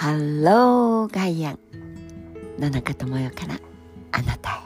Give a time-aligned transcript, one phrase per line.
[0.00, 1.58] ハローガイアン
[2.58, 3.60] 野中智代から
[4.12, 4.62] あなたへ。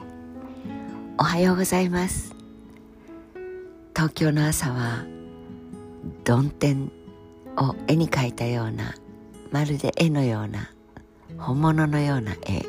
[1.18, 2.36] おはようございます。
[3.96, 5.04] 東京の朝は
[6.22, 6.92] 曇天
[7.56, 8.94] を絵に描いたような
[9.50, 10.70] まるで絵のような
[11.36, 12.64] 本物のような絵。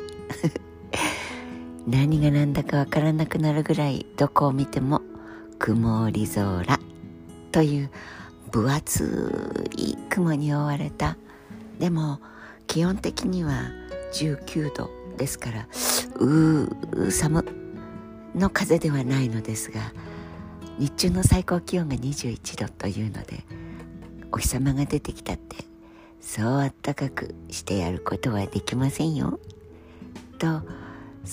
[1.86, 5.02] 何が何だかわからなくなるぐらいどこを見ても
[5.60, 6.80] 曇り空
[7.52, 7.90] という
[8.50, 11.16] 分厚い雲に覆われた。
[11.78, 12.18] でも
[12.76, 13.70] 気温的には
[14.12, 15.66] 19度ですから
[16.16, 17.42] うー寒
[18.34, 19.80] の風ではないのですが
[20.78, 23.44] 日中の最高気温が21度というので
[24.30, 25.56] お日様が出てきたって
[26.20, 29.40] そうあったかくしてやることはできませんよ。
[30.38, 30.60] と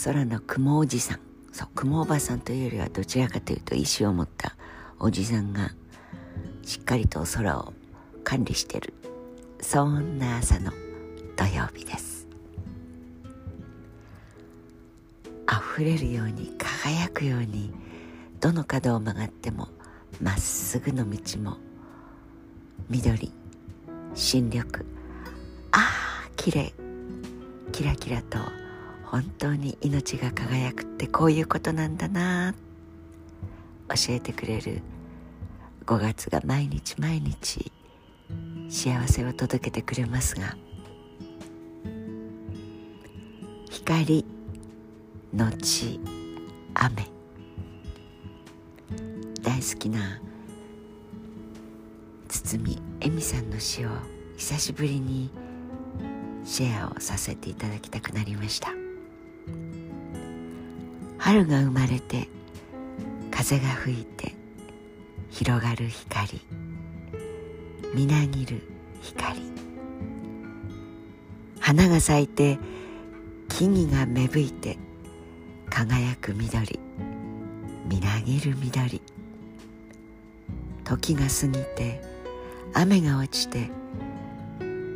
[0.06, 1.20] 空の雲おじさん
[1.52, 4.56] そう雲おばさんというよりはどちらかというと石を持った
[4.98, 5.72] おじさんが
[6.62, 7.74] しっかりと空を
[8.24, 8.94] 管理してる。
[9.60, 10.72] そんな朝の
[11.36, 12.28] 土曜日です。
[15.76, 17.74] 溢れるように輝くように
[18.40, 19.68] どの角を曲がっても
[20.22, 21.58] まっすぐの道も
[22.90, 23.34] 緑
[24.14, 24.86] 新緑。
[25.72, 25.90] あ
[26.28, 26.74] あきれい
[27.72, 28.38] キラキラと
[29.06, 32.54] 本当に命が輝くってこういうことなんだな
[33.90, 34.82] 教えてくれる。
[35.86, 37.72] 5月が毎日毎日
[38.70, 40.56] 幸せを届けてくれますが
[43.86, 44.26] 光
[45.34, 46.00] のち
[46.74, 47.06] 雨。
[49.42, 50.22] 大好きな
[52.30, 53.90] 堤恵美さんの詩を
[54.38, 55.30] 久しぶりに
[56.46, 58.70] シェアをさせていただきたくなりました。
[61.18, 62.30] 春が生まれて
[63.32, 64.34] 風が吹いて
[65.30, 66.40] 広がる光。
[67.94, 68.62] みなぎる
[69.02, 69.42] 光。
[71.60, 72.58] 花が咲いて
[73.64, 74.78] 木々が芽吹いて
[75.70, 76.78] 輝く緑
[77.88, 79.02] みなぎる緑。
[80.84, 82.02] 時が過ぎて
[82.74, 83.70] 雨が落ちて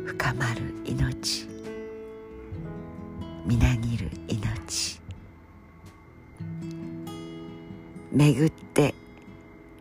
[0.04, 1.48] 深まる命。
[3.46, 5.00] みなぎる命。
[8.12, 8.94] 巡って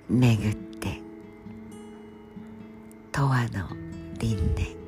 [0.10, 1.02] 巡って。
[3.12, 3.68] 永遠の
[4.18, 4.87] 輪廻。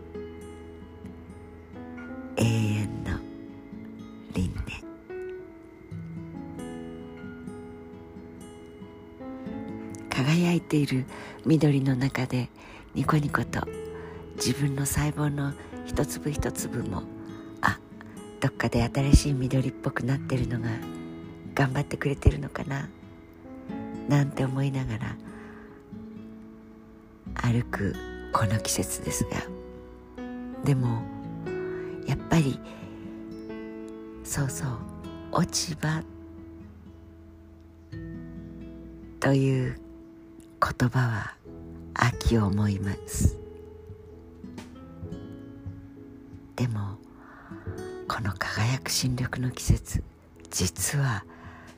[10.70, 11.06] ている
[11.46, 12.50] 緑の中で
[12.94, 13.62] ニコニコと
[14.36, 15.54] 自分の細胞の
[15.86, 17.04] 一粒一粒も
[17.62, 17.80] あ
[18.40, 20.70] どっかで新しい緑っぽくなってるのが
[21.56, 22.88] 頑張ってくれてるのかな
[24.08, 25.16] なんて思いながら
[27.34, 27.96] 歩く
[28.32, 29.60] この季節ですが。
[30.64, 31.02] でも
[32.06, 32.60] やっぱり
[34.24, 34.70] そうそう
[35.32, 36.04] 落ち葉
[39.20, 39.76] という
[40.62, 41.36] 言葉は
[41.94, 43.38] 秋を思います。
[46.56, 46.98] でも
[48.08, 50.04] この輝く新緑の季節
[50.50, 51.24] 実は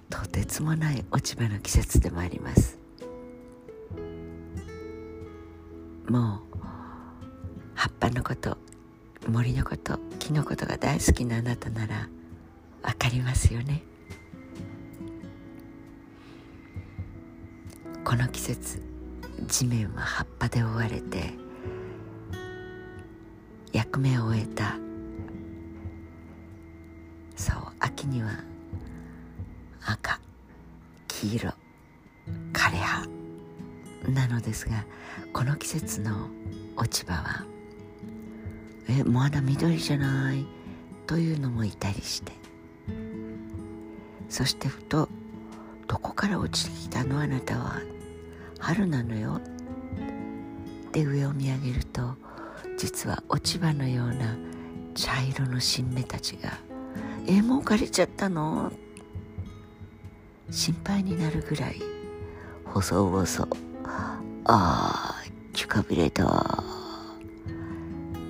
[0.10, 2.80] とてつもない落ち葉の季節でもあります。
[6.10, 6.58] もう
[7.76, 8.58] 葉っぱのこと
[9.28, 12.10] 森のこと木のことが大好きなあなたなら
[12.82, 13.84] わかりますよね。
[18.12, 18.84] この季節
[19.48, 21.32] 地面は葉っぱで覆われて
[23.72, 24.76] 役目を終えた。
[27.38, 28.32] そう秋には
[29.86, 30.20] 赤
[31.08, 31.54] 黄色
[32.52, 33.08] 枯葉
[34.10, 34.84] なのですが
[35.32, 36.28] この季節の
[36.76, 37.46] 落ち葉は
[38.90, 40.46] えまだ緑じゃない
[41.08, 42.34] というのもいたりして。
[44.28, 45.08] そしてふと
[45.88, 47.22] どこから落ちてきたの？
[47.22, 47.80] あなたは。
[48.74, 49.42] 春なのよ。
[50.88, 52.16] って上を見上げると
[52.78, 54.38] 実は落ち葉のような
[54.96, 56.58] 茶色の新芽たちが
[57.28, 58.72] 「えもう枯れちゃったの?」
[60.50, 61.82] 心配になるぐらい
[62.66, 63.26] 細々
[63.84, 65.16] ああ
[65.54, 66.64] キュカビレた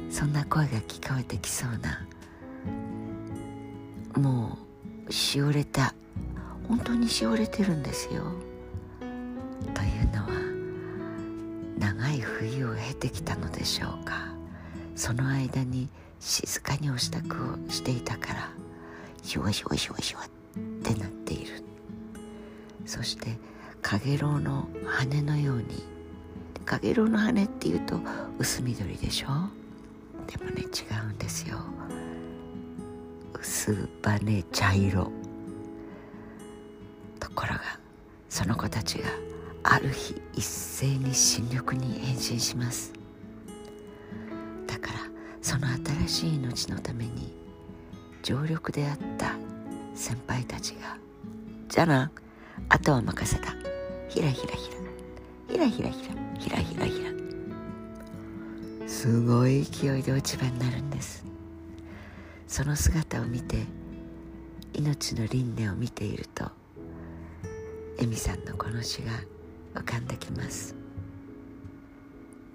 [0.10, 2.06] そんな声が聞こえてきそうな
[4.20, 4.58] も
[5.08, 5.94] うしおれた。
[6.68, 8.51] 本当にしおれてるんですよ。
[12.02, 14.30] 長い冬を経てきたのでしょうか。
[14.96, 15.88] その間に
[16.20, 18.50] 静かにお支度をしていたから
[19.22, 20.30] ひわひわひわひわっ
[20.82, 21.64] てなっている。
[22.86, 23.38] そして
[23.84, 25.66] かげろうの羽のように
[26.66, 28.00] かげろうの羽っていうと
[28.40, 29.28] 薄緑でしょ？
[30.28, 30.66] でもね違
[31.08, 31.60] うんですよ。
[33.40, 35.12] 薄羽茶色。
[37.20, 37.62] ところが
[38.28, 39.10] その子たちが
[39.64, 42.94] ある日一斉に新緑に変身します。
[44.68, 45.00] だから
[45.42, 47.34] その新しい命のために
[48.24, 49.36] 常緑であった
[49.94, 50.98] 先輩たちが
[51.70, 52.12] 「じゃあな
[52.70, 53.54] あとは任せた。
[54.10, 54.78] ひらひらひら。
[55.54, 56.22] ひらひらひら。
[56.40, 57.12] ひらひらひら」
[58.88, 61.24] すごい勢いで落ち葉になるんです。
[62.48, 63.66] その姿を見て
[64.74, 66.52] 命の輪廻を見ていると
[67.98, 69.12] 恵美さんのこの詩が
[69.74, 70.76] 浮かんできます。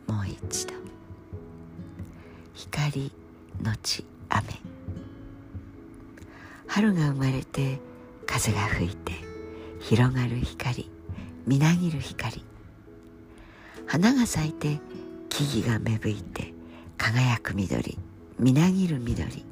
[0.06, 0.74] もう一度。
[2.54, 3.10] 光
[3.62, 4.44] のち雨。
[6.66, 7.78] 春が生まれて
[8.26, 9.12] 風が吹いて
[9.80, 10.90] 広がる光
[11.46, 12.44] みなぎる光。
[13.86, 14.80] 花が咲いて
[15.28, 16.52] 木々が芽吹いて
[16.98, 17.98] 輝く緑
[18.38, 19.44] みなぎる緑。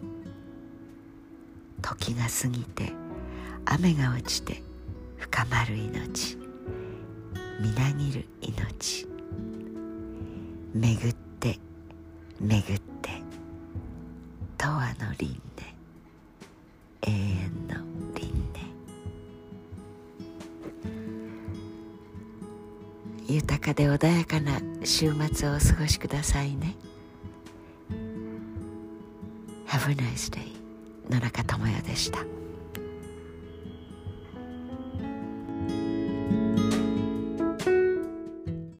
[1.81, 2.93] 時が過ぎて
[3.65, 4.63] 雨が落ちて
[5.19, 6.44] 深まる命。
[7.61, 9.07] みなぎる命。
[10.75, 11.59] 巡って
[12.41, 13.11] 巡って
[14.59, 15.75] 永遠の輪廻
[17.03, 17.75] 永遠の
[18.15, 18.75] 輪廻。
[23.29, 26.75] 豊かで穏やかな週末をお過ごしくださいね。
[29.67, 30.53] Have a nice day
[31.09, 32.19] 野中智也でした。